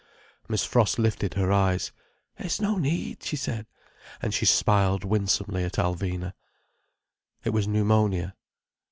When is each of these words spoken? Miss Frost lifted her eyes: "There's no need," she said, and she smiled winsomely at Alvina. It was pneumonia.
Miss 0.49 0.65
Frost 0.65 0.97
lifted 0.97 1.35
her 1.35 1.51
eyes: 1.51 1.91
"There's 2.39 2.59
no 2.59 2.79
need," 2.79 3.21
she 3.21 3.35
said, 3.35 3.67
and 4.19 4.33
she 4.33 4.47
smiled 4.47 5.03
winsomely 5.03 5.63
at 5.63 5.73
Alvina. 5.73 6.33
It 7.43 7.51
was 7.51 7.67
pneumonia. 7.67 8.35